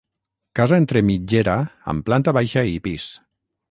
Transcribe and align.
Casa 0.59 0.79
entre 0.83 1.03
mitgera 1.11 1.59
amb 1.95 2.09
planta 2.09 2.37
baixa 2.43 2.69
i 2.75 2.77
pis. 2.89 3.11